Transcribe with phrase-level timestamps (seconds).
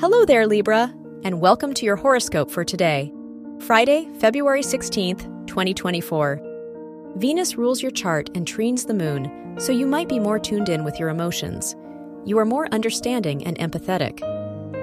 [0.00, 3.12] Hello there, Libra, and welcome to your horoscope for today,
[3.60, 7.14] Friday, February 16th, 2024.
[7.14, 10.82] Venus rules your chart and trines the moon, so you might be more tuned in
[10.82, 11.76] with your emotions.
[12.24, 14.18] You are more understanding and empathetic.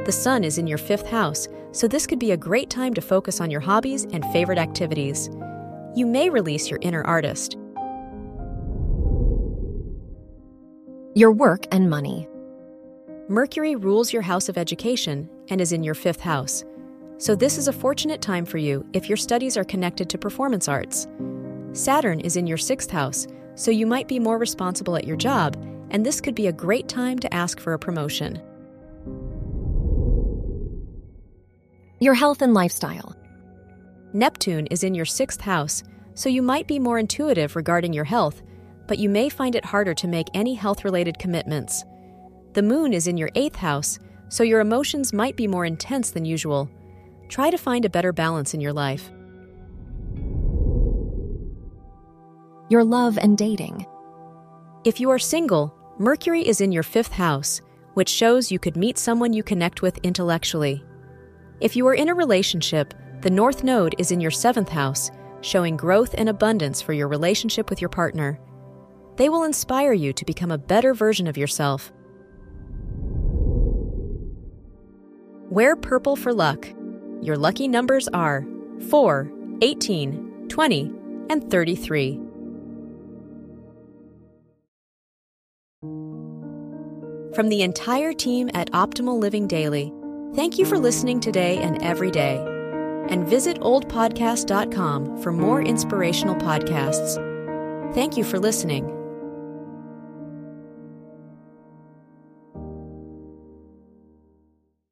[0.05, 3.01] The sun is in your fifth house, so this could be a great time to
[3.01, 5.29] focus on your hobbies and favorite activities.
[5.93, 7.57] You may release your inner artist.
[11.15, 12.29] Your work and money.
[13.31, 16.65] Mercury rules your house of education and is in your fifth house.
[17.17, 20.67] So, this is a fortunate time for you if your studies are connected to performance
[20.67, 21.07] arts.
[21.71, 25.55] Saturn is in your sixth house, so you might be more responsible at your job,
[25.91, 28.35] and this could be a great time to ask for a promotion.
[32.01, 33.15] Your health and lifestyle.
[34.11, 35.83] Neptune is in your sixth house,
[36.15, 38.41] so you might be more intuitive regarding your health,
[38.89, 41.85] but you may find it harder to make any health related commitments.
[42.53, 46.25] The moon is in your eighth house, so your emotions might be more intense than
[46.25, 46.69] usual.
[47.29, 49.09] Try to find a better balance in your life.
[52.69, 53.85] Your love and dating.
[54.83, 57.61] If you are single, Mercury is in your fifth house,
[57.93, 60.83] which shows you could meet someone you connect with intellectually.
[61.61, 65.11] If you are in a relationship, the North Node is in your seventh house,
[65.41, 68.39] showing growth and abundance for your relationship with your partner.
[69.15, 71.91] They will inspire you to become a better version of yourself.
[75.51, 76.65] Wear purple for luck.
[77.21, 78.47] Your lucky numbers are
[78.89, 79.29] 4,
[79.61, 80.93] 18, 20,
[81.29, 82.21] and 33.
[87.35, 89.91] From the entire team at Optimal Living Daily,
[90.35, 92.37] thank you for listening today and every day.
[93.09, 97.15] And visit oldpodcast.com for more inspirational podcasts.
[97.93, 99.00] Thank you for listening.